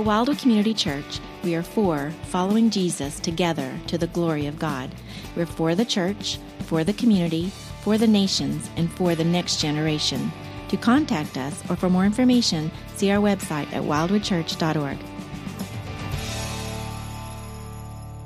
[0.00, 4.90] At Wildwood Community Church, we are for following Jesus together to the glory of God.
[5.36, 7.50] We're for the church, for the community,
[7.82, 10.32] for the nations, and for the next generation.
[10.70, 14.96] To contact us or for more information, see our website at wildwoodchurch.org.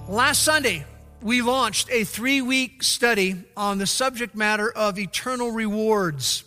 [0.09, 0.87] Last Sunday,
[1.23, 6.45] we launched a three week study on the subject matter of eternal rewards.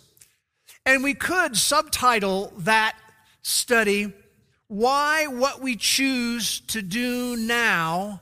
[0.86, 2.96] And we could subtitle that
[3.42, 4.14] study,
[4.68, 8.20] Why What We Choose to Do Now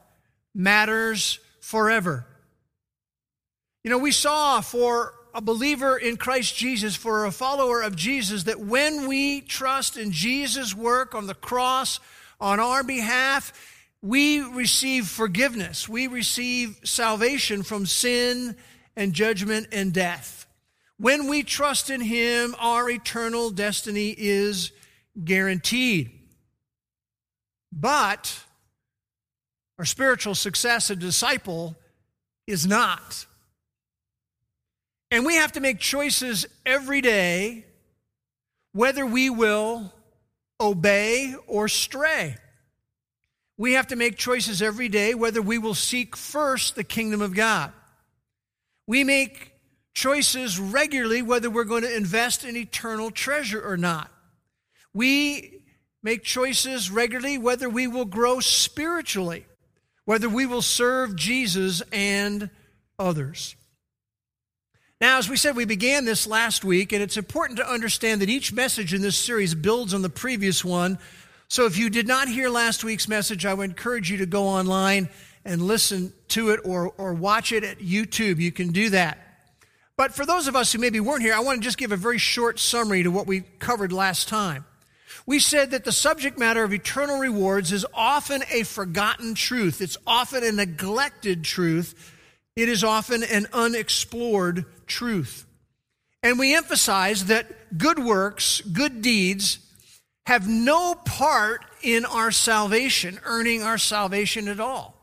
[0.55, 2.25] Matters Forever.
[3.83, 8.45] You know, we saw for a believer in Christ Jesus, for a follower of Jesus,
[8.45, 12.01] that when we trust in Jesus' work on the cross
[12.41, 13.53] on our behalf,
[14.01, 15.89] we receive forgiveness.
[15.89, 18.57] We receive salvation from sin
[18.95, 20.47] and judgment and death.
[20.97, 24.73] When we trust in Him, our eternal destiny is
[25.23, 26.16] guaranteed.
[27.79, 28.35] But
[29.79, 31.77] our spiritual success as a disciple
[32.47, 33.27] is not.
[35.11, 37.67] And we have to make choices every day
[38.73, 39.93] whether we will
[40.59, 42.37] obey or stray.
[43.59, 47.35] We have to make choices every day whether we will seek first the kingdom of
[47.35, 47.73] God.
[48.87, 49.53] We make
[49.95, 54.11] choices regularly whether we're going to invest in eternal treasure or not.
[54.93, 55.63] We
[56.07, 59.45] make choices regularly whether we will grow spiritually,
[60.05, 62.49] whether we will serve Jesus and
[62.97, 63.57] others.
[65.01, 68.31] Now, as we said, we began this last week, and it's important to understand that
[68.31, 71.01] each message in this series builds on the previous one.
[71.49, 74.45] So if you did not hear last week's message, I would encourage you to go
[74.45, 75.09] online
[75.45, 78.39] and listen to it or, or watch it at YouTube.
[78.39, 79.19] You can do that.
[79.97, 81.97] But for those of us who maybe weren't here, I want to just give a
[81.97, 84.67] very short summary to what we covered last time.
[85.25, 89.81] We said that the subject matter of eternal rewards is often a forgotten truth.
[89.81, 92.13] It's often a neglected truth
[92.57, 95.47] it is often an unexplored truth.
[96.23, 99.59] And we emphasize that good works, good deeds,
[100.25, 104.95] have no part in our salvation, earning our salvation at all.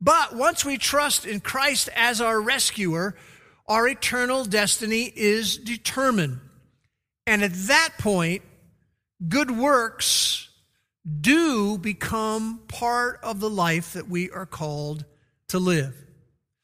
[0.00, 3.14] But once we trust in Christ as our rescuer,
[3.68, 6.40] our eternal destiny is determined.
[7.26, 8.42] And at that point,
[9.26, 10.48] good works
[11.20, 15.04] do become part of the life that we are called
[15.48, 15.94] to live.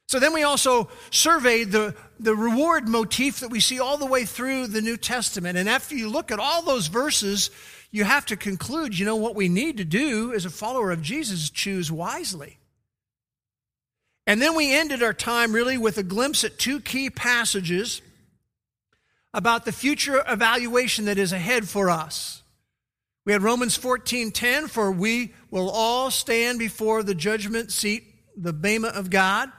[0.06, 4.24] So then we also surveyed the, the reward motif that we see all the way
[4.24, 5.58] through the New Testament.
[5.58, 7.50] And after you look at all those verses,
[7.90, 11.02] you have to conclude, you know, what we need to do as a follower of
[11.02, 12.58] Jesus choose wisely.
[14.26, 18.00] And then we ended our time really with a glimpse at two key passages
[19.32, 22.42] about the future evaluation that is ahead for us.
[23.24, 28.04] We had Romans 14:10 for we will all stand before the judgment seat,
[28.36, 29.50] the bema of God.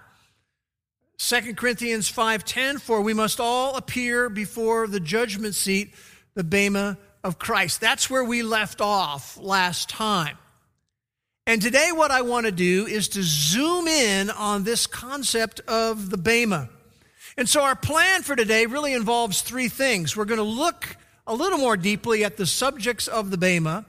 [1.18, 5.94] 2 Corinthians 5:10 for we must all appear before the judgment seat
[6.36, 7.82] the bema of Christ.
[7.82, 10.38] That's where we left off last time.
[11.48, 16.12] And today what I want to do is to zoom in on this concept of
[16.12, 16.70] the bema.
[17.38, 20.16] And so our plan for today really involves three things.
[20.16, 20.98] We're going to look
[21.28, 23.86] a little more deeply at the subjects of the bema.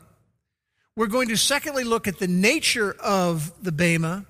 [0.97, 4.25] We're going to secondly look at the nature of the bema.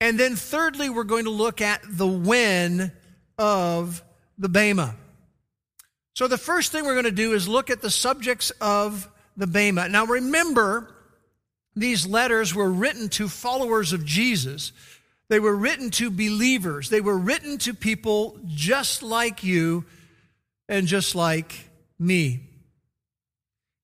[0.00, 2.92] And then thirdly, we're going to look at the when
[3.38, 4.02] of
[4.38, 4.94] the Bema.
[6.14, 9.46] So the first thing we're going to do is look at the subjects of the
[9.46, 9.88] Bema.
[9.88, 10.94] Now remember,
[11.74, 14.72] these letters were written to followers of Jesus.
[15.28, 16.90] They were written to believers.
[16.90, 19.84] They were written to people just like you
[20.68, 22.48] and just like me.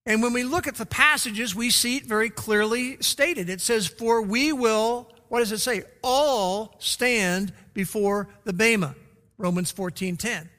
[0.07, 3.49] And when we look at the passages, we see it very clearly stated.
[3.49, 5.85] It says, For we will what does it say?
[6.03, 8.97] All stand before the Bema.
[9.39, 10.51] Romans 14 10.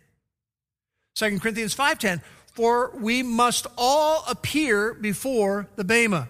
[1.16, 2.22] 2 Corinthians 5 10.
[2.54, 6.30] For we must all appear before the Bema.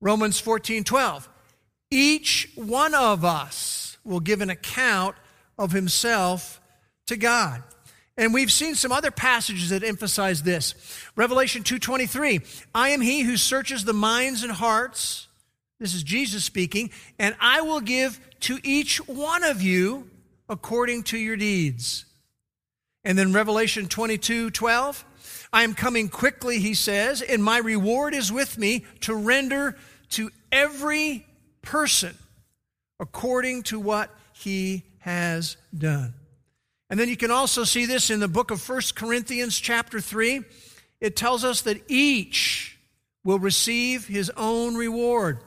[0.00, 1.28] Romans 14 12.
[1.92, 5.14] Each one of us will give an account
[5.56, 6.60] of himself
[7.06, 7.62] to God.
[8.20, 10.74] And we've seen some other passages that emphasize this.
[11.16, 12.40] Revelation 2:23,
[12.72, 15.26] I am he who searches the minds and hearts
[15.80, 20.10] this is Jesus speaking, and I will give to each one of you
[20.46, 22.04] according to your deeds.
[23.02, 25.04] And then Revelation 22 12,
[25.54, 29.78] I am coming quickly, he says, and my reward is with me to render
[30.10, 31.26] to every
[31.62, 32.14] person
[33.00, 36.12] according to what he has done.
[36.90, 40.42] And then you can also see this in the book of First Corinthians, chapter 3.
[41.00, 42.78] It tells us that each
[43.22, 45.38] will receive his own reward.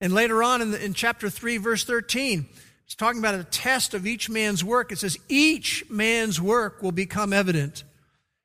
[0.00, 2.46] And later on in, the, in chapter 3, verse 13,
[2.84, 4.92] it's talking about a test of each man's work.
[4.92, 7.82] It says, each man's work will become evident.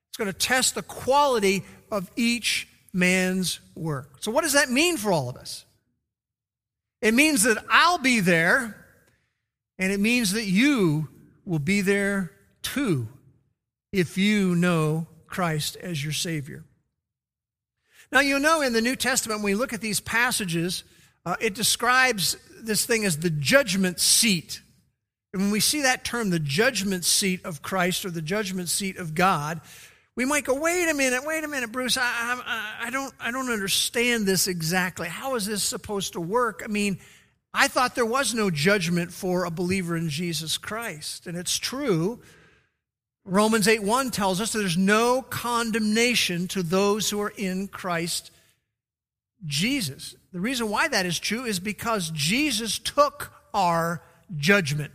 [0.08, 1.62] It's going to test the quality
[1.92, 4.16] of each man's work.
[4.20, 5.64] So, what does that mean for all of us?
[7.00, 8.76] It means that I'll be there,
[9.78, 11.08] and it means that you
[11.44, 12.32] will be there
[12.62, 13.08] too
[13.92, 16.64] if you know Christ as your Savior.
[18.12, 20.84] Now, you know, in the New Testament, when we look at these passages,
[21.24, 24.60] uh, it describes this thing as the judgment seat.
[25.32, 28.96] And when we see that term, the judgment seat of Christ or the judgment seat
[28.96, 29.60] of God,
[30.16, 33.30] we might go, wait a minute, wait a minute, Bruce, I, I, I, don't, I
[33.30, 35.08] don't understand this exactly.
[35.08, 36.62] How is this supposed to work?
[36.64, 36.98] I mean,
[37.52, 41.26] I thought there was no judgment for a believer in Jesus Christ.
[41.26, 42.20] And it's true.
[43.24, 48.30] Romans 8 1 tells us that there's no condemnation to those who are in Christ
[49.44, 50.14] Jesus.
[50.32, 54.02] The reason why that is true is because Jesus took our
[54.36, 54.92] judgment.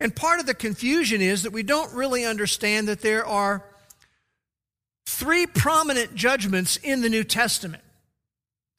[0.00, 3.64] And part of the confusion is that we don't really understand that there are
[5.06, 7.82] three prominent judgments in the New Testament.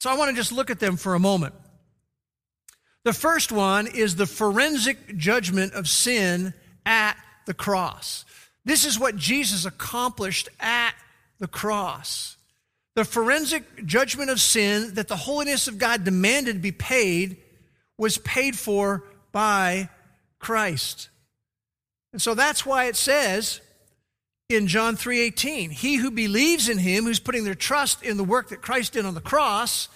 [0.00, 1.54] So I want to just look at them for a moment.
[3.04, 6.54] The first one is the forensic judgment of sin
[6.86, 7.16] at
[7.46, 8.24] the cross.
[8.64, 10.94] This is what Jesus accomplished at
[11.38, 12.36] the cross.
[12.94, 17.36] The forensic judgment of sin that the holiness of God demanded be paid
[17.98, 19.90] was paid for by
[20.38, 21.10] Christ.
[22.12, 23.60] And so that's why it says
[24.48, 28.48] in John 3:18, he who believes in him, who's putting their trust in the work
[28.48, 29.88] that Christ did on the cross,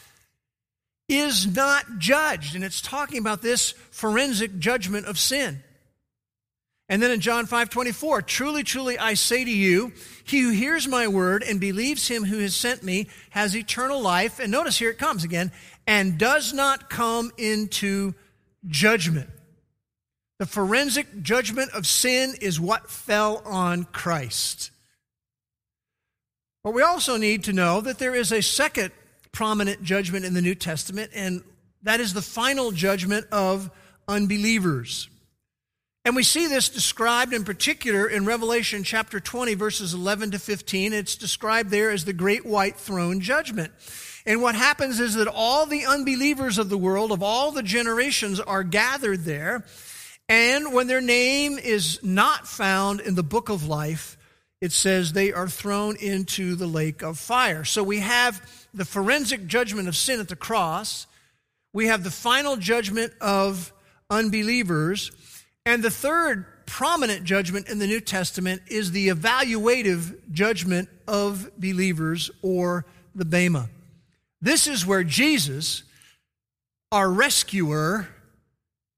[1.08, 2.54] is not judged.
[2.54, 5.62] And it's talking about this forensic judgment of sin.
[6.90, 9.92] And then in John 5 24, truly, truly, I say to you,
[10.24, 14.38] he who hears my word and believes him who has sent me has eternal life.
[14.38, 15.52] And notice here it comes again,
[15.86, 18.14] and does not come into
[18.66, 19.28] judgment.
[20.38, 24.70] The forensic judgment of sin is what fell on Christ.
[26.64, 28.92] But we also need to know that there is a second
[29.32, 31.42] prominent judgment in the New Testament, and
[31.82, 33.70] that is the final judgment of
[34.06, 35.08] unbelievers.
[36.04, 40.92] And we see this described in particular in Revelation chapter 20, verses 11 to 15.
[40.92, 43.72] It's described there as the great white throne judgment.
[44.24, 48.40] And what happens is that all the unbelievers of the world, of all the generations,
[48.40, 49.64] are gathered there.
[50.28, 54.16] And when their name is not found in the book of life,
[54.60, 57.64] it says they are thrown into the lake of fire.
[57.64, 61.06] So we have the forensic judgment of sin at the cross.
[61.72, 63.72] We have the final judgment of
[64.10, 65.10] unbelievers.
[65.66, 72.30] And the third prominent judgment in the New Testament is the evaluative judgment of believers
[72.42, 72.84] or
[73.14, 73.68] the Bema.
[74.40, 75.82] This is where Jesus,
[76.92, 78.08] our rescuer,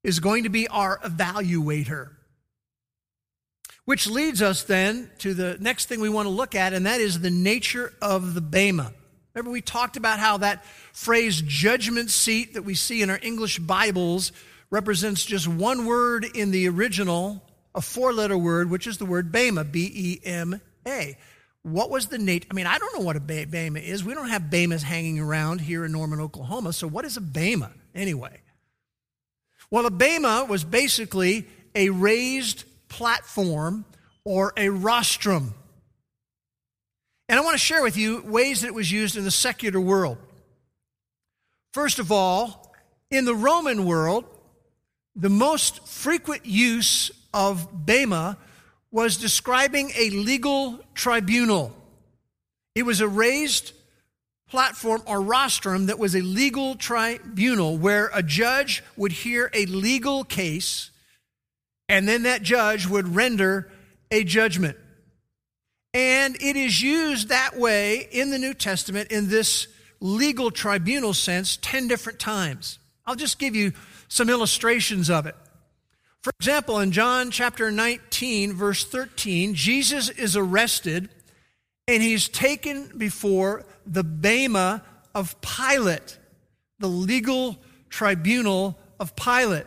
[0.02, 2.10] is going to be our evaluator.
[3.84, 7.00] Which leads us then to the next thing we want to look at, and that
[7.00, 8.92] is the nature of the Bema.
[9.34, 13.58] Remember, we talked about how that phrase judgment seat that we see in our English
[13.58, 14.32] Bibles
[14.70, 17.42] represents just one word in the original,
[17.74, 21.16] a four letter word, which is the word Bema, B E M A.
[21.62, 22.48] What was the nature?
[22.50, 24.02] I mean, I don't know what a Bema is.
[24.02, 26.72] We don't have Bemas hanging around here in Norman, Oklahoma.
[26.72, 28.40] So, what is a Bema anyway?
[29.70, 33.84] Well, a bema was basically a raised platform
[34.24, 35.54] or a rostrum.
[37.30, 39.80] And I want to share with you ways that it was used in the secular
[39.80, 40.18] world.
[41.72, 42.74] First of all,
[43.08, 44.24] in the Roman world,
[45.14, 48.36] the most frequent use of bema
[48.90, 51.72] was describing a legal tribunal.
[52.74, 53.74] It was a raised
[54.48, 60.24] platform or rostrum that was a legal tribunal where a judge would hear a legal
[60.24, 60.90] case
[61.88, 63.70] and then that judge would render
[64.10, 64.76] a judgment.
[65.92, 69.66] And it is used that way in the New Testament in this
[70.00, 72.78] legal tribunal sense 10 different times.
[73.06, 73.72] I'll just give you
[74.08, 75.34] some illustrations of it.
[76.22, 81.08] For example, in John chapter 19, verse 13, Jesus is arrested
[81.88, 84.82] and he's taken before the Bema
[85.14, 86.18] of Pilate,
[86.78, 89.66] the legal tribunal of Pilate.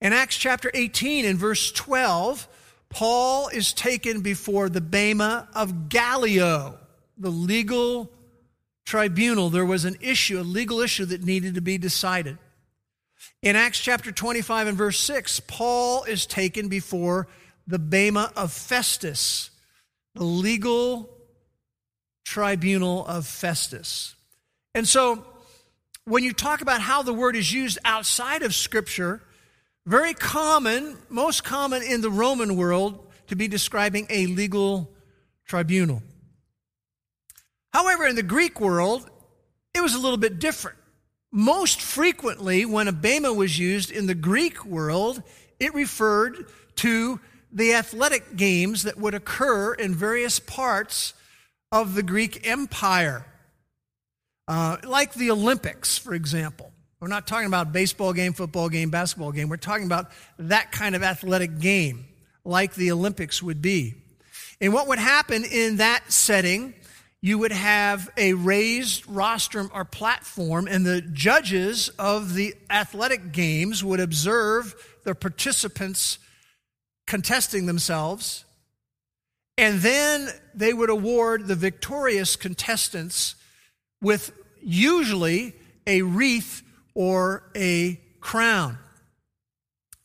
[0.00, 2.48] In Acts chapter 18 in verse 12,
[2.90, 6.78] Paul is taken before the Bema of Gallio,
[7.16, 8.10] the legal
[8.84, 9.48] tribunal.
[9.48, 12.36] There was an issue, a legal issue that needed to be decided.
[13.42, 17.28] In Acts chapter 25 and verse 6, Paul is taken before
[17.66, 19.50] the Bema of Festus,
[20.14, 21.08] the legal
[22.24, 24.14] tribunal of Festus.
[24.74, 25.24] And so,
[26.04, 29.22] when you talk about how the word is used outside of Scripture,
[29.86, 34.92] very common, most common in the Roman world, to be describing a legal
[35.46, 36.02] tribunal.
[37.72, 39.08] However, in the Greek world,
[39.74, 40.78] it was a little bit different.
[41.32, 45.22] Most frequently, when a bema was used in the Greek world,
[45.60, 46.46] it referred
[46.76, 47.20] to
[47.52, 51.14] the athletic games that would occur in various parts
[51.70, 53.26] of the Greek Empire,
[54.48, 56.72] uh, like the Olympics, for example.
[57.00, 59.48] We're not talking about baseball game, football game, basketball game.
[59.48, 62.06] We're talking about that kind of athletic game,
[62.44, 63.94] like the Olympics would be.
[64.60, 66.74] And what would happen in that setting
[67.22, 73.84] you would have a raised rostrum or platform, and the judges of the athletic games
[73.84, 76.18] would observe the participants
[77.06, 78.44] contesting themselves,
[79.58, 83.34] and then they would award the victorious contestants
[84.00, 85.54] with usually
[85.86, 86.62] a wreath
[87.00, 88.76] or a crown.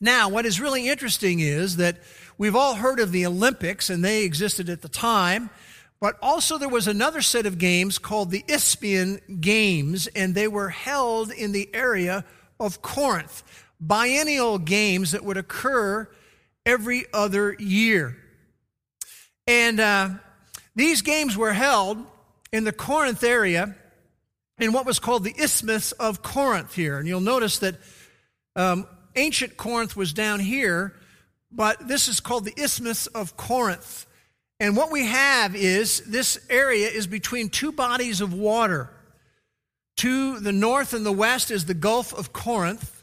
[0.00, 1.98] Now, what is really interesting is that
[2.38, 5.50] we've all heard of the Olympics, and they existed at the time.
[6.00, 10.70] But also, there was another set of games called the Isthmian Games, and they were
[10.70, 12.24] held in the area
[12.58, 13.42] of Corinth.
[13.78, 16.08] Biennial games that would occur
[16.64, 18.16] every other year.
[19.46, 20.08] And uh,
[20.74, 21.98] these games were held
[22.52, 23.76] in the Corinth area
[24.58, 26.98] in what was called the Isthmus of Corinth here.
[26.98, 27.76] And you'll notice that
[28.54, 30.94] um, ancient Corinth was down here,
[31.52, 34.06] but this is called the Isthmus of Corinth.
[34.58, 38.90] And what we have is this area is between two bodies of water.
[39.98, 43.02] To the north and the west is the Gulf of Corinth,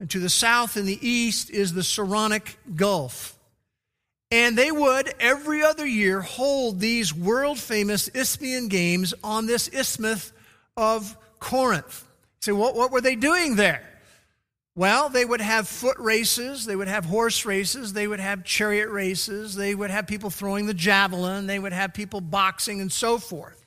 [0.00, 3.38] and to the south and the east is the Saronic Gulf.
[4.30, 10.32] And they would every other year hold these world famous Isthmian games on this isthmus
[10.76, 12.06] of Corinth.
[12.40, 13.82] Say, what, what were they doing there?
[14.76, 18.88] Well, they would have foot races, they would have horse races, they would have chariot
[18.88, 23.18] races, they would have people throwing the javelin, they would have people boxing, and so
[23.18, 23.64] forth.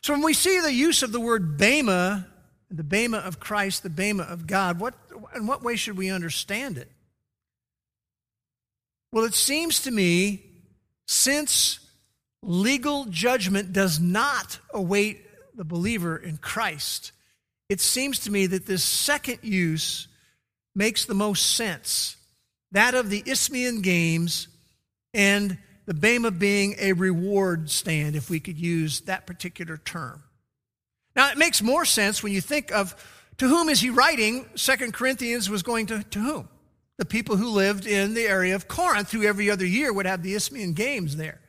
[0.00, 2.28] So when we see the use of the word bema,
[2.70, 4.94] the bema of Christ, the bema of God, what,
[5.34, 6.90] in what way should we understand it?
[9.10, 10.42] Well, it seems to me,
[11.06, 11.80] since
[12.42, 15.23] legal judgment does not await
[15.54, 17.12] the believer in Christ,
[17.68, 20.08] it seems to me that this second use
[20.74, 22.16] makes the most sense
[22.72, 24.48] that of the Isthmian Games
[25.14, 25.56] and
[25.86, 30.24] the Bema being a reward stand, if we could use that particular term.
[31.14, 32.96] Now, it makes more sense when you think of
[33.38, 34.46] to whom is he writing?
[34.54, 36.48] Second Corinthians was going to, to whom?
[36.98, 40.22] The people who lived in the area of Corinth, who every other year would have
[40.22, 41.40] the Isthmian Games there.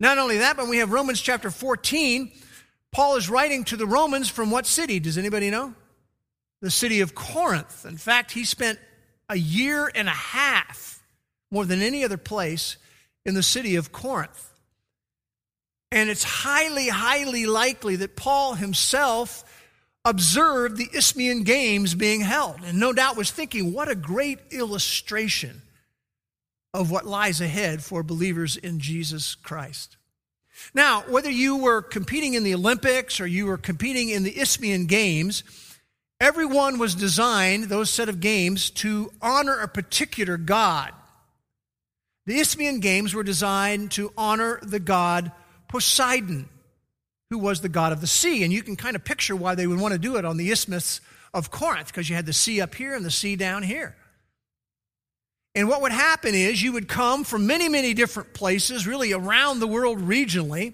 [0.00, 2.32] Not only that, but we have Romans chapter 14,
[2.94, 5.00] Paul is writing to the Romans from what city?
[5.00, 5.74] Does anybody know?
[6.62, 7.84] The city of Corinth.
[7.84, 8.78] In fact, he spent
[9.28, 11.02] a year and a half,
[11.50, 12.76] more than any other place,
[13.26, 14.48] in the city of Corinth.
[15.90, 19.42] And it's highly, highly likely that Paul himself
[20.04, 25.62] observed the Isthmian Games being held, and no doubt was thinking, what a great illustration
[26.72, 29.96] of what lies ahead for believers in Jesus Christ.
[30.74, 34.86] Now, whether you were competing in the Olympics or you were competing in the Isthmian
[34.86, 35.44] Games,
[36.20, 40.92] everyone was designed, those set of games, to honor a particular god.
[42.26, 45.32] The Isthmian Games were designed to honor the god
[45.68, 46.48] Poseidon,
[47.30, 48.44] who was the god of the sea.
[48.44, 50.50] And you can kind of picture why they would want to do it on the
[50.50, 51.00] Isthmus
[51.34, 53.96] of Corinth, because you had the sea up here and the sea down here.
[55.54, 59.60] And what would happen is you would come from many, many different places, really around
[59.60, 60.72] the world regionally,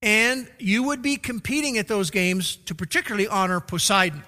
[0.00, 4.22] and you would be competing at those games to particularly honor Poseidon.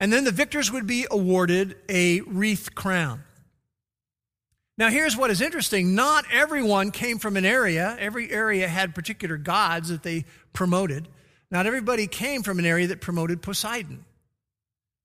[0.00, 3.22] And then the victors would be awarded a wreath crown.
[4.76, 9.36] Now, here's what is interesting not everyone came from an area, every area had particular
[9.36, 11.08] gods that they promoted.
[11.50, 14.04] Not everybody came from an area that promoted Poseidon.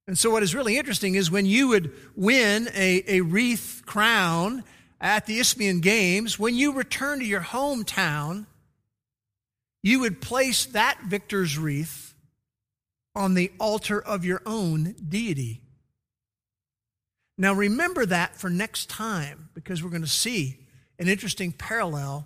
[0.08, 4.64] And so, what is really interesting is when you would win a, a wreath crown
[5.02, 8.46] at the Isthmian Games, when you return to your hometown,
[9.84, 12.16] you would place that victor's wreath
[13.14, 15.62] on the altar of your own deity.
[17.38, 20.58] Now, remember that for next time because we're going to see
[20.98, 22.26] an interesting parallel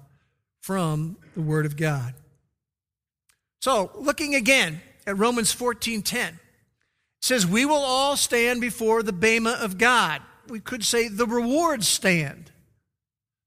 [0.59, 2.13] from the Word of God.
[3.59, 6.39] So, looking again at Romans 14 10
[7.21, 10.21] says, We will all stand before the Bema of God.
[10.49, 12.51] We could say the reward stand.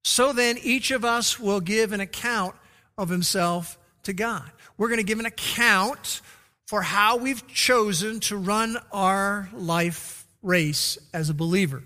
[0.05, 2.55] So then, each of us will give an account
[2.97, 4.51] of himself to God.
[4.77, 6.21] We're going to give an account
[6.67, 11.83] for how we've chosen to run our life race as a believer.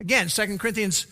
[0.00, 1.06] Again, 2 Corinthians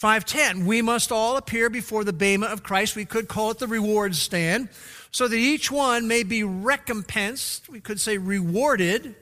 [0.00, 3.66] 5:10 we must all appear before the bema of Christ we could call it the
[3.66, 4.68] reward stand
[5.16, 9.14] so that each one may be recompensed we could say rewarded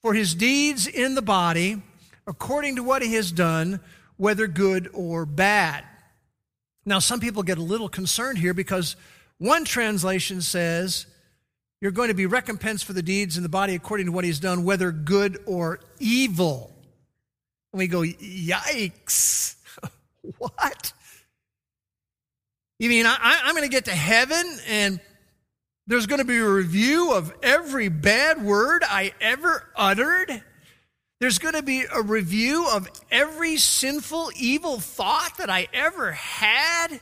[0.00, 1.82] for his deeds in the body
[2.26, 3.78] according to what he has done
[4.16, 5.84] whether good or bad.
[6.86, 8.96] Now some people get a little concerned here because
[9.36, 11.04] one translation says
[11.82, 14.40] you're going to be recompensed for the deeds in the body according to what he's
[14.40, 16.74] done whether good or evil.
[17.74, 19.56] And we go yikes.
[20.38, 20.92] What?
[22.78, 25.00] You mean I, am going to get to heaven and
[25.88, 30.42] there's going to be a review of every bad word I ever uttered?
[31.18, 37.00] There's going to be a review of every sinful, evil thought that I ever had?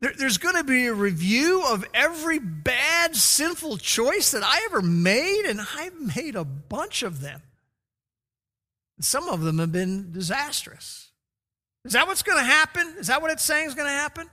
[0.00, 5.44] there's going to be a review of every bad, sinful choice that I ever made,
[5.46, 7.42] and I've made a bunch of them.
[9.00, 11.10] Some of them have been disastrous.
[11.84, 12.94] Is that what's going to happen?
[12.98, 14.28] Is that what it's saying is going to happen?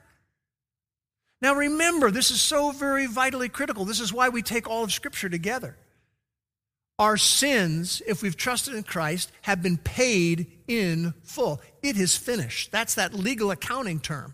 [1.41, 3.85] Now remember, this is so very vitally critical.
[3.85, 5.77] This is why we take all of Scripture together.
[6.99, 11.61] Our sins, if we've trusted in Christ, have been paid in full.
[11.83, 12.71] It is finished.
[12.71, 14.33] That's that legal accounting term.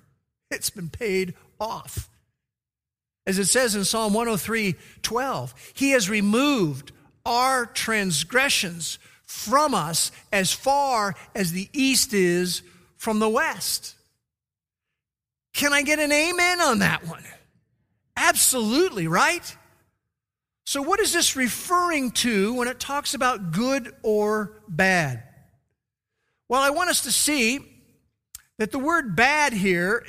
[0.50, 2.10] It's been paid off.
[3.26, 6.94] As it says in Psalm 103 12, He has removed
[7.26, 12.62] our transgressions from us as far as the east is
[12.98, 13.96] from the west.
[15.54, 17.24] Can I get an amen on that one?
[18.18, 19.56] Absolutely, right?
[20.66, 25.24] So, what is this referring to when it talks about good or bad?
[26.48, 27.60] Well, I want us to see
[28.58, 30.06] that the word bad here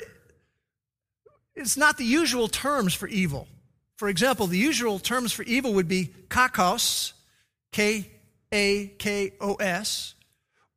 [1.55, 3.47] is not the usual terms for evil.
[3.97, 7.13] For example, the usual terms for evil would be kakos,
[7.71, 8.09] K
[8.51, 10.15] A K O S,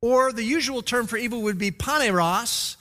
[0.01, 2.77] or the usual term for evil would be poneros,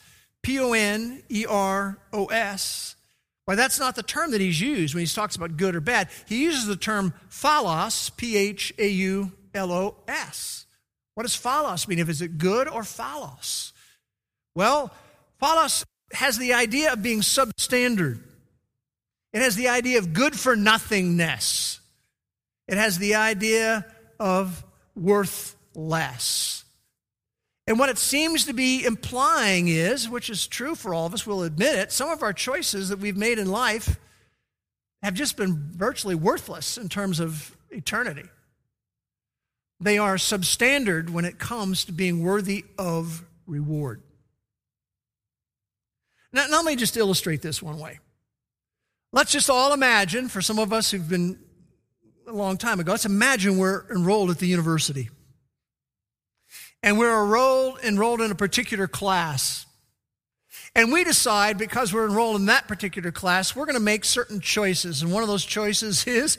[0.49, 2.97] P O N E R O S.
[3.45, 6.09] Why, that's not the term that he's used when he talks about good or bad.
[6.27, 10.65] He uses the term phaulos, P H A U L O S.
[11.15, 11.99] What does phaulos mean?
[11.99, 13.73] If is it good or phaulos?
[14.55, 14.91] Well,
[15.39, 15.85] phaulos
[16.15, 18.19] has the idea of being substandard.
[19.35, 21.79] It has the idea of good for nothingness.
[22.69, 23.85] It has the idea
[24.19, 24.65] of
[24.97, 26.65] worth less.
[27.69, 31.27] And what it seems to be implying is, which is true for all of us,
[31.27, 34.01] we'll admit it, some of our choices that we've made in life
[35.03, 38.25] have just been virtually worthless in terms of eternity.
[39.81, 44.01] They are substandard when it comes to being worthy of reward.
[46.33, 47.99] Now, now, let me just illustrate this one way.
[49.13, 51.39] Let's just all imagine, for some of us who've been
[52.27, 55.11] a long time ago, let's imagine we're enrolled at the university
[56.83, 59.67] and we're enrolled, enrolled in a particular class.
[60.75, 64.41] And we decide, because we're enrolled in that particular class, we're going to make certain
[64.41, 65.03] choices.
[65.03, 66.39] And one of those choices is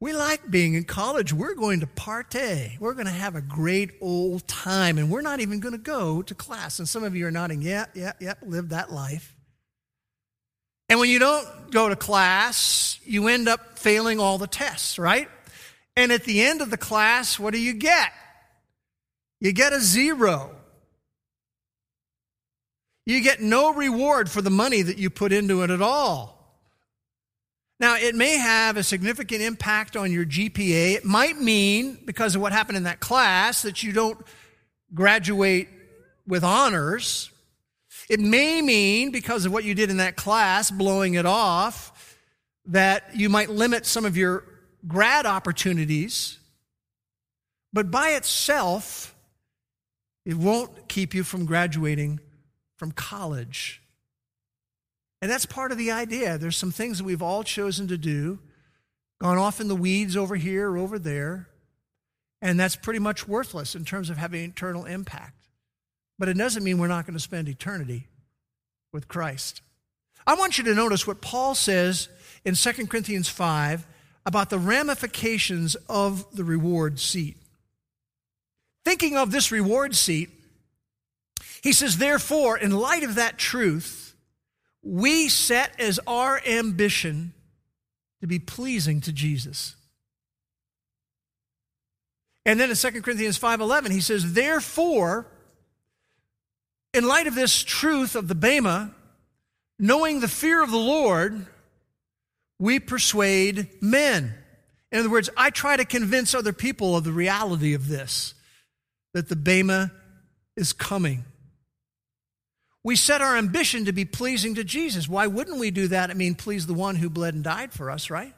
[0.00, 1.32] we like being in college.
[1.32, 2.76] We're going to party.
[2.80, 4.98] We're going to have a great old time.
[4.98, 6.78] And we're not even going to go to class.
[6.78, 9.34] And some of you are nodding, yeah, yeah, yeah, live that life.
[10.88, 15.28] And when you don't go to class, you end up failing all the tests, right?
[15.96, 18.10] And at the end of the class, what do you get?
[19.40, 20.54] You get a zero.
[23.06, 26.38] You get no reward for the money that you put into it at all.
[27.80, 30.94] Now, it may have a significant impact on your GPA.
[30.94, 34.18] It might mean, because of what happened in that class, that you don't
[34.92, 35.68] graduate
[36.26, 37.30] with honors.
[38.10, 42.18] It may mean, because of what you did in that class, blowing it off,
[42.66, 44.44] that you might limit some of your
[44.86, 46.38] grad opportunities.
[47.72, 49.14] But by itself,
[50.28, 52.20] it won't keep you from graduating
[52.76, 53.80] from college.
[55.22, 56.36] And that's part of the idea.
[56.36, 58.38] There's some things that we've all chosen to do,
[59.22, 61.48] gone off in the weeds over here or over there,
[62.42, 65.46] and that's pretty much worthless in terms of having eternal impact.
[66.18, 68.06] But it doesn't mean we're not going to spend eternity
[68.92, 69.62] with Christ.
[70.26, 72.10] I want you to notice what Paul says
[72.44, 73.86] in 2 Corinthians 5
[74.26, 77.38] about the ramifications of the reward seat.
[78.88, 80.30] Thinking of this reward seat,
[81.62, 84.16] he says, therefore, in light of that truth,
[84.82, 87.34] we set as our ambition
[88.22, 89.76] to be pleasing to Jesus.
[92.46, 95.26] And then in 2 Corinthians 5:11 he says therefore
[96.94, 98.94] In light of this truth of the Bema,
[99.78, 101.46] knowing the fear of the Lord,
[102.58, 104.32] we persuade men.
[104.90, 108.32] In other words, I try to convince other people of the reality of this,
[109.14, 109.92] that the Bema
[110.56, 111.24] is coming.
[112.84, 115.08] We set our ambition to be pleasing to Jesus.
[115.08, 116.10] Why wouldn't we do that?
[116.10, 118.34] I mean, please the one who bled and died for us, right?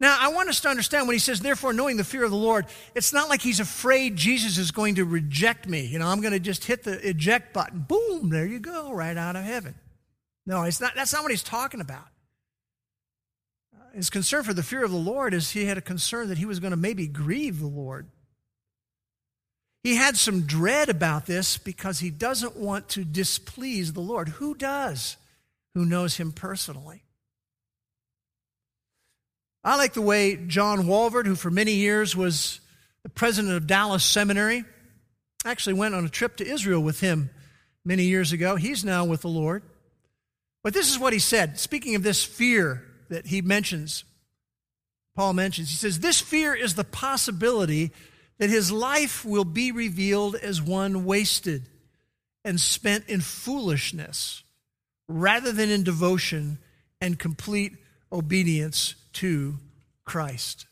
[0.00, 2.36] Now, I want us to understand when he says, therefore, knowing the fear of the
[2.36, 5.86] Lord, it's not like he's afraid Jesus is going to reject me.
[5.86, 7.86] You know, I'm going to just hit the eject button.
[7.86, 9.76] Boom, there you go, right out of heaven.
[10.44, 12.06] No, it's not, that's not what he's talking about.
[13.94, 16.46] His concern for the fear of the Lord is he had a concern that he
[16.46, 18.06] was going to maybe grieve the Lord.
[19.82, 24.28] He had some dread about this because he doesn't want to displease the Lord.
[24.28, 25.16] Who does?
[25.74, 27.02] Who knows him personally?
[29.64, 32.60] I like the way John Walvoord, who for many years was
[33.02, 34.64] the president of Dallas Seminary,
[35.44, 37.30] actually went on a trip to Israel with him
[37.84, 38.56] many years ago.
[38.56, 39.62] He's now with the Lord.
[40.62, 44.04] But this is what he said, speaking of this fear that he mentions,
[45.14, 45.68] Paul mentions.
[45.68, 47.92] He says, This fear is the possibility
[48.38, 51.68] that his life will be revealed as one wasted
[52.44, 54.42] and spent in foolishness
[55.08, 56.58] rather than in devotion
[57.00, 57.72] and complete
[58.10, 59.58] obedience to
[60.04, 60.66] Christ.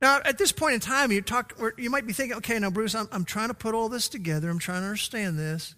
[0.00, 2.94] Now, at this point in time, you talk, you might be thinking, okay, now, Bruce,
[2.94, 4.50] I'm, I'm trying to put all this together.
[4.50, 5.76] I'm trying to understand this.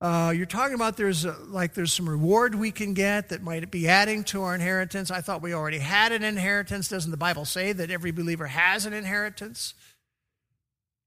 [0.00, 3.68] Uh, you're talking about there's a, like there's some reward we can get that might
[3.70, 5.10] be adding to our inheritance.
[5.10, 6.88] I thought we already had an inheritance.
[6.88, 9.74] Doesn't the Bible say that every believer has an inheritance?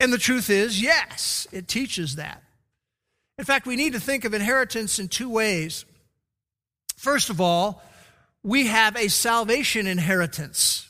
[0.02, 2.44] And the truth is, yes, it teaches that.
[3.38, 5.86] In fact, we need to think of inheritance in two ways.
[6.98, 7.82] First of all,
[8.44, 10.90] we have a salvation inheritance.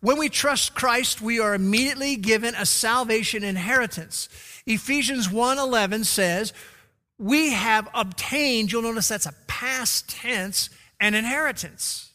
[0.00, 4.28] When we trust Christ, we are immediately given a salvation inheritance.
[4.66, 6.52] Ephesians 1:11 says,
[7.18, 10.68] "We have obtained, you'll notice that's a past tense,
[11.00, 12.10] an inheritance."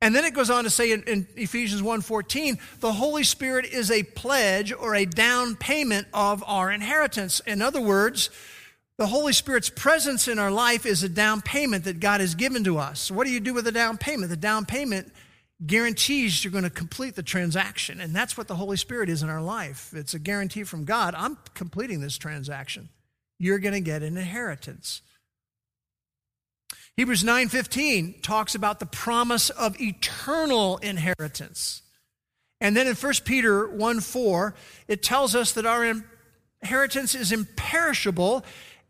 [0.00, 3.90] And then it goes on to say in, in Ephesians 1:14, the Holy Spirit is
[3.90, 7.40] a pledge or a down payment of our inheritance.
[7.46, 8.28] In other words,
[8.98, 12.64] the Holy Spirit's presence in our life is a down payment that God has given
[12.64, 13.10] to us.
[13.10, 14.30] What do you do with a down payment?
[14.30, 15.12] The down payment
[15.64, 18.00] guarantees you're going to complete the transaction.
[18.00, 19.92] And that's what the Holy Spirit is in our life.
[19.94, 22.90] It's a guarantee from God I'm completing this transaction.
[23.38, 25.02] You're going to get an inheritance.
[26.96, 31.82] Hebrews 9:15 talks about the promise of eternal inheritance.
[32.58, 34.54] And then in 1 Peter 1 4,
[34.88, 36.02] it tells us that our
[36.62, 38.44] inheritance is imperishable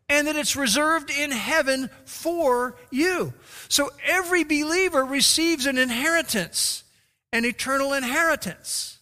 [0.09, 3.33] and that it's reserved in heaven for you.
[3.69, 6.85] So every believer receives an inheritance,
[7.33, 8.99] an eternal inheritance.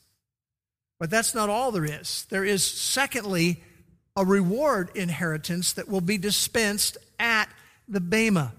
[0.98, 2.26] But that's not all there is.
[2.30, 3.62] There is, secondly,
[4.16, 7.48] a reward inheritance that will be dispensed at
[7.88, 8.54] the Bema.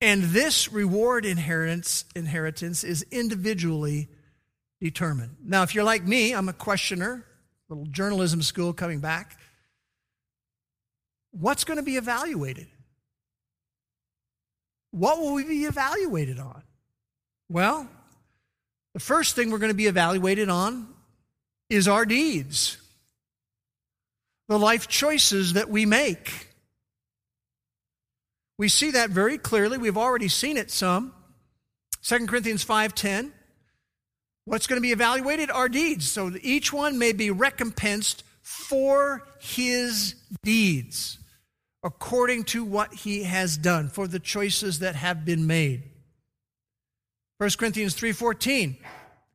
[0.00, 4.08] And this reward inheritance, inheritance is individually
[4.80, 5.36] determined.
[5.44, 7.24] Now, if you're like me, I'm a questioner,
[7.68, 9.38] little journalism school coming back
[11.40, 12.66] what's going to be evaluated?
[14.90, 16.62] What will we be evaluated on?
[17.48, 17.88] Well,
[18.94, 20.88] the first thing we're going to be evaluated on
[21.68, 22.78] is our deeds,
[24.48, 26.48] the life choices that we make.
[28.58, 29.76] We see that very clearly.
[29.76, 31.12] We've already seen it some.
[32.02, 33.32] 2 Corinthians 5:10.
[34.46, 35.50] What's going to be evaluated?
[35.50, 36.08] Our deeds.
[36.08, 41.18] So each one may be recompensed for his deeds
[41.82, 45.82] according to what he has done for the choices that have been made.
[47.38, 48.76] 1 corinthians 3.14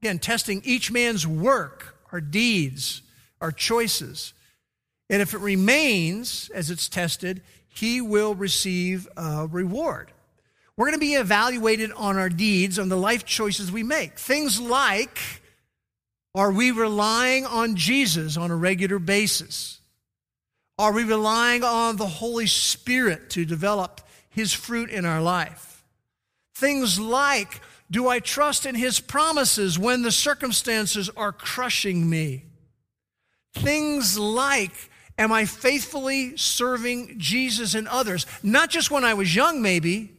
[0.02, 3.04] again testing each man's work our deeds
[3.40, 4.34] our choices.
[5.10, 10.12] And if it remains as it's tested he will receive a reward.
[10.76, 14.18] We're going to be evaluated on our deeds on the life choices we make.
[14.18, 15.20] Things like
[16.34, 19.81] are we relying on jesus on a regular basis
[20.82, 25.86] are we relying on the Holy Spirit to develop His fruit in our life?
[26.56, 32.46] Things like, do I trust in His promises when the circumstances are crushing me?
[33.54, 34.74] Things like,
[35.20, 38.26] am I faithfully serving Jesus and others?
[38.42, 40.12] Not just when I was young, maybe,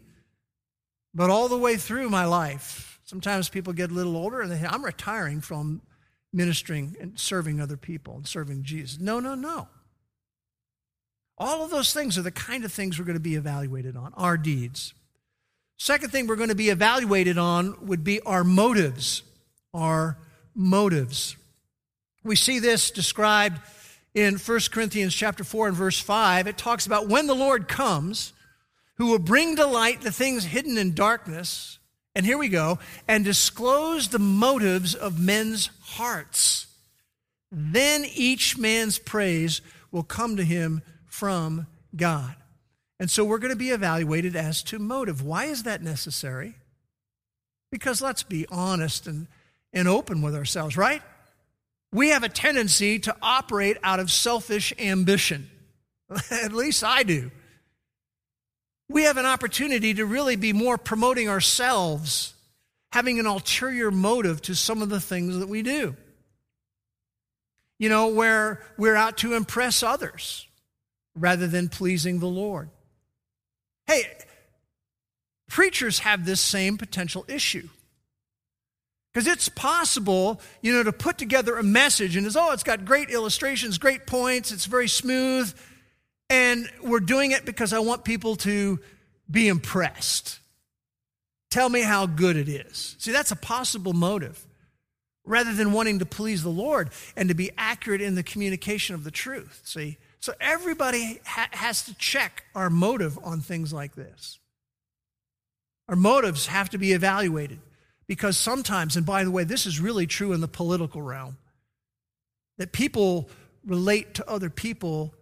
[1.12, 3.00] but all the way through my life.
[3.04, 5.82] Sometimes people get a little older and they say, I'm retiring from
[6.32, 9.00] ministering and serving other people and serving Jesus.
[9.00, 9.66] No, no, no.
[11.42, 14.14] All of those things are the kind of things we're going to be evaluated on,
[14.16, 14.94] our deeds.
[15.76, 19.24] Second thing we're going to be evaluated on would be our motives.
[19.74, 20.16] Our
[20.54, 21.34] motives.
[22.22, 23.58] We see this described
[24.14, 28.32] in 1 Corinthians chapter 4 and verse 5, it talks about when the Lord comes,
[28.98, 31.80] who will bring to light the things hidden in darkness,
[32.14, 32.78] and here we go,
[33.08, 36.68] and disclose the motives of men's hearts.
[37.50, 42.34] Then each man's praise will come to him from God.
[42.98, 45.22] And so we're going to be evaluated as to motive.
[45.22, 46.54] Why is that necessary?
[47.70, 49.26] Because let's be honest and,
[49.74, 51.02] and open with ourselves, right?
[51.92, 55.50] We have a tendency to operate out of selfish ambition.
[56.30, 57.30] At least I do.
[58.88, 62.32] We have an opportunity to really be more promoting ourselves,
[62.90, 65.94] having an ulterior motive to some of the things that we do.
[67.78, 70.46] You know, where we're out to impress others
[71.14, 72.70] rather than pleasing the Lord.
[73.86, 74.04] Hey,
[75.48, 77.68] preachers have this same potential issue.
[79.12, 82.86] Because it's possible, you know, to put together a message and it's, oh, it's got
[82.86, 85.54] great illustrations, great points, it's very smooth,
[86.30, 88.80] and we're doing it because I want people to
[89.30, 90.38] be impressed.
[91.50, 92.96] Tell me how good it is.
[92.98, 94.46] See, that's a possible motive
[95.24, 99.04] rather than wanting to please the Lord and to be accurate in the communication of
[99.04, 99.60] the truth.
[99.64, 99.98] See?
[100.22, 104.38] So everybody ha- has to check our motive on things like this.
[105.88, 107.58] Our motives have to be evaluated
[108.06, 111.38] because sometimes, and by the way, this is really true in the political realm,
[112.58, 113.28] that people
[113.66, 115.12] relate to other people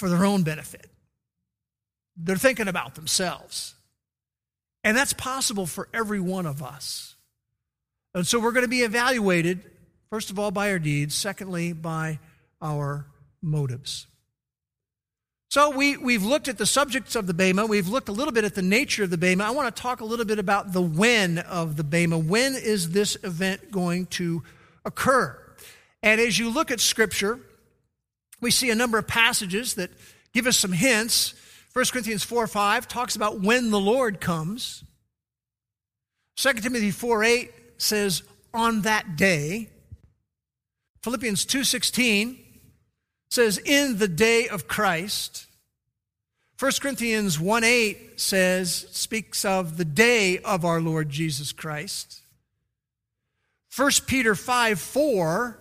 [0.00, 0.90] for their own benefit.
[2.16, 3.76] They're thinking about themselves.
[4.82, 7.14] And that's possible for every one of us.
[8.12, 9.70] And so we're going to be evaluated,
[10.10, 12.18] first of all, by our deeds, secondly, by
[12.60, 13.06] our
[13.42, 14.06] motives.
[15.50, 17.66] So we, we've looked at the subjects of the Bema.
[17.66, 19.44] We've looked a little bit at the nature of the Bema.
[19.44, 22.18] I want to talk a little bit about the when of the Bema.
[22.18, 24.44] When is this event going to
[24.84, 25.36] occur?
[26.02, 27.40] And as you look at Scripture,
[28.40, 29.90] we see a number of passages that
[30.32, 31.34] give us some hints.
[31.72, 34.84] 1 Corinthians 4 5 talks about when the Lord comes.
[36.36, 38.22] 2 Timothy 4 8 says,
[38.52, 39.68] on that day.
[41.02, 42.38] Philippians 2:16
[43.30, 45.46] says, in the day of Christ.
[46.58, 52.20] 1 Corinthians 1 8 says, speaks of the day of our Lord Jesus Christ.
[53.74, 55.58] 1 Peter 5 4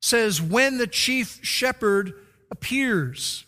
[0.00, 2.14] says, when the chief shepherd
[2.50, 3.44] appears.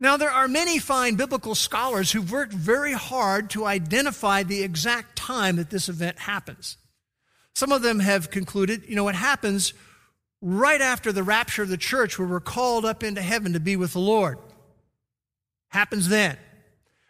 [0.00, 5.16] Now, there are many fine biblical scholars who've worked very hard to identify the exact
[5.16, 6.76] time that this event happens.
[7.54, 9.72] Some of them have concluded, you know, it happens
[10.44, 13.76] right after the rapture of the church where we're called up into heaven to be
[13.76, 14.38] with the Lord.
[15.68, 16.36] Happens then.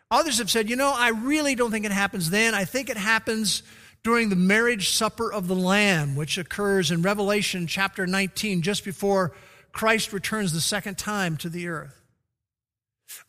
[0.08, 2.54] Others have said, you know, I really don't think it happens then.
[2.54, 3.64] I think it happens
[4.04, 9.32] during the marriage supper of the Lamb, which occurs in Revelation chapter 19, just before
[9.72, 12.00] Christ returns the second time to the earth.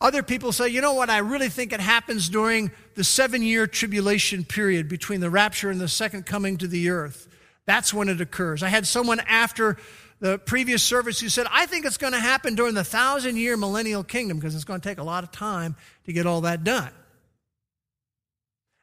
[0.00, 3.66] Other people say, you know what, I really think it happens during the seven year
[3.66, 7.26] tribulation period between the rapture and the second coming to the earth.
[7.66, 8.62] That's when it occurs.
[8.62, 9.76] I had someone after
[10.20, 13.56] the previous service who said, I think it's going to happen during the thousand year
[13.56, 16.64] millennial kingdom because it's going to take a lot of time to get all that
[16.64, 16.90] done.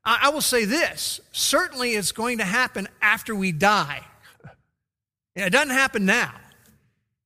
[0.06, 4.02] I, will say this certainly it's going to happen after we die.
[5.36, 6.34] It doesn't happen now,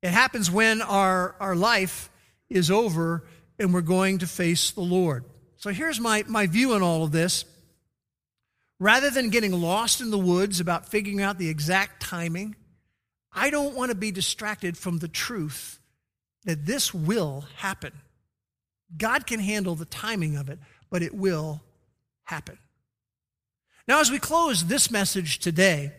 [0.02, 2.10] it happens when our, our life
[2.50, 3.24] is over
[3.60, 5.26] and we're going to face the Lord.
[5.58, 7.44] So here's my, my view on all of this.
[8.80, 12.56] Rather than getting lost in the woods about figuring out the exact timing,
[13.34, 15.80] I don't want to be distracted from the truth
[16.46, 17.92] that this will happen.
[18.96, 20.60] God can handle the timing of it,
[20.90, 21.62] but it will
[22.24, 22.58] happen.
[23.88, 25.94] Now, as we close this message today,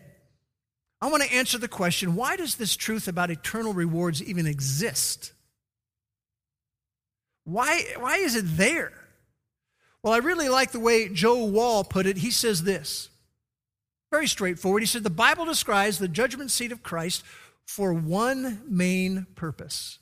[1.01, 5.33] I want to answer the question why does this truth about eternal rewards even exist?
[7.45, 8.91] Why, why is it there?
[10.03, 12.17] Well, I really like the way Joe Wall put it.
[12.17, 13.09] He says this
[14.11, 14.81] very straightforward.
[14.81, 17.23] He said, The Bible describes the judgment seat of Christ
[17.65, 19.99] for one main purpose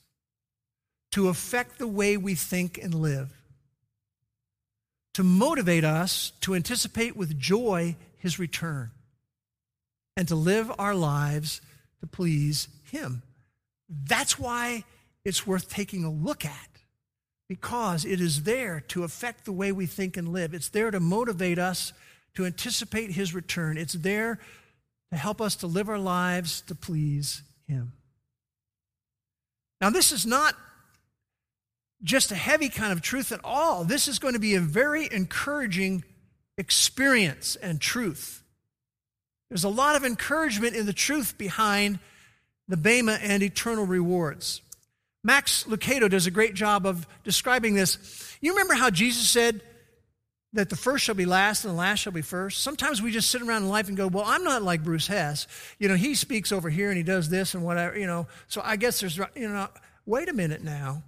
[1.12, 3.30] to affect the way we think and live,
[5.14, 8.92] to motivate us to anticipate with joy his return,
[10.16, 11.62] and to live our lives
[12.00, 13.24] to please him.
[13.90, 14.84] That's why
[15.26, 16.70] it's worth taking a look at
[17.48, 20.54] because it is there to affect the way we think and live.
[20.54, 21.94] It's there to motivate us
[22.36, 23.78] to anticipate his return.
[23.78, 24.40] It's there
[25.12, 27.94] to help us to live our lives to please him.
[29.82, 30.56] Now, this is not
[32.04, 33.84] just a heavy kind of truth at all.
[33.84, 36.04] This is going to be a very encouraging
[36.58, 38.44] experience and truth.
[39.50, 42.00] There's a lot of encouragement in the truth behind
[42.68, 44.62] the Bema, and eternal rewards.
[45.24, 48.38] Max Lucado does a great job of describing this.
[48.42, 49.62] You remember how Jesus said
[50.54, 52.64] that the first shall be last and the last shall be first?
[52.64, 55.48] Sometimes we just sit around in life and go, Well, I'm not like Bruce Hess.
[55.80, 58.28] You know, he speaks over here and he does this and whatever, you know.
[58.48, 59.68] So I guess there's, you know,
[60.06, 61.04] wait a minute now.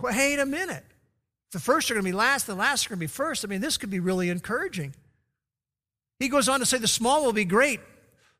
[0.00, 0.84] Wait a minute.
[1.52, 3.44] The first are going to be last, the last are going to be first.
[3.44, 4.94] I mean, this could be really encouraging.
[6.18, 7.80] He goes on to say, The small will be great,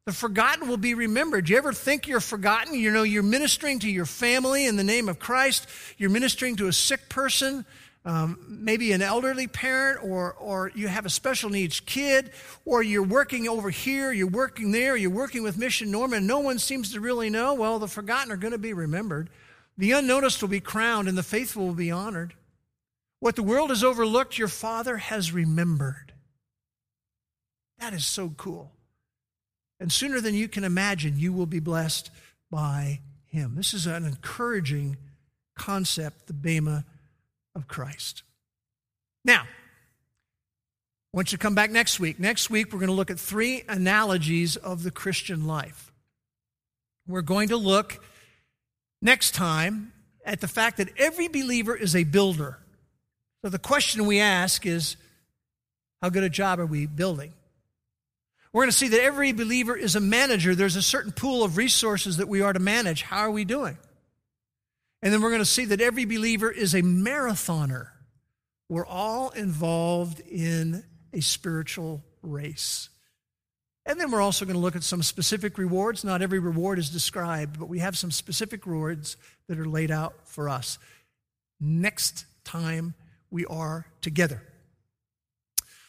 [0.09, 1.45] the forgotten will be remembered.
[1.45, 2.73] Do you ever think you're forgotten?
[2.73, 5.69] You know, you're ministering to your family in the name of Christ,
[5.99, 7.67] you're ministering to a sick person.
[8.07, 12.31] Um, maybe an elderly parent, or, or you have a special needs kid,
[12.65, 16.59] or you're working over here, you're working there, you're working with Mission Norman, no one
[16.59, 17.53] seems to really know.
[17.53, 19.29] Well, the forgotten are going to be remembered.
[19.77, 22.33] The unnoticed will be crowned, and the faithful will be honored.
[23.21, 26.15] What the world has overlooked, your Father has remembered.
[27.79, 28.73] That is so cool.
[29.81, 32.11] And sooner than you can imagine, you will be blessed
[32.51, 33.55] by Him.
[33.55, 34.97] This is an encouraging
[35.57, 36.85] concept, the Bema
[37.55, 38.23] of Christ.
[39.25, 42.19] Now, I want you to come back next week.
[42.19, 45.93] Next week, we're going to look at three analogies of the Christian life.
[47.07, 48.05] We're going to look
[49.01, 49.93] next time
[50.25, 52.59] at the fact that every believer is a builder.
[53.43, 54.97] So the question we ask is
[56.03, 57.33] how good a job are we building?
[58.59, 60.53] We're going to see that every believer is a manager.
[60.53, 63.03] There's a certain pool of resources that we are to manage.
[63.03, 63.79] How are we doing?
[65.01, 67.91] And then we're going to see that every believer is a marathoner.
[68.69, 72.89] We're all involved in a spiritual race.
[73.87, 76.03] And then we're also going to look at some specific rewards.
[76.03, 79.17] Not every reward is described, but we have some specific rewards
[79.47, 80.81] that are laid out for us
[81.61, 82.95] next time
[83.31, 84.43] we are together.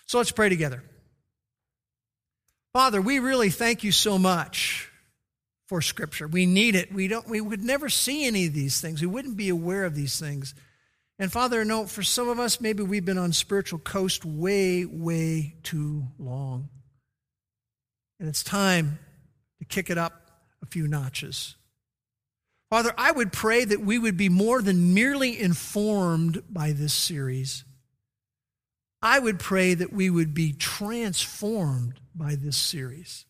[0.05, 0.83] So let's pray together.
[2.73, 4.89] Father, we really thank you so much
[5.67, 6.27] for Scripture.
[6.27, 6.93] We need it.
[6.93, 9.95] We, don't, we would never see any of these things, we wouldn't be aware of
[9.95, 10.53] these things.
[11.21, 15.55] And Father, no, for some of us, maybe we've been on spiritual coast way, way
[15.63, 16.69] too long.
[18.21, 18.99] And it's time
[19.59, 20.13] to kick it up
[20.61, 21.55] a few notches.
[22.69, 27.65] Father, I would pray that we would be more than merely informed by this series.
[29.01, 33.25] I would pray that we would be transformed by this series.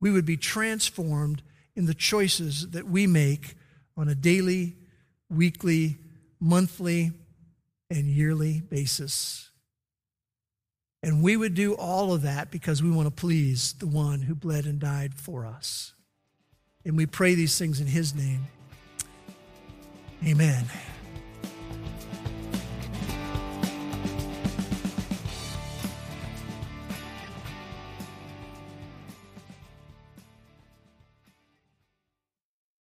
[0.00, 1.42] We would be transformed
[1.76, 3.54] in the choices that we make
[3.96, 4.76] on a daily,
[5.30, 5.96] weekly,
[6.40, 7.12] monthly,
[7.90, 9.50] and yearly basis.
[11.02, 14.34] And we would do all of that because we want to please the one who
[14.34, 15.92] bled and died for us.
[16.84, 18.46] And we pray these things in his name.
[20.26, 20.64] Amen.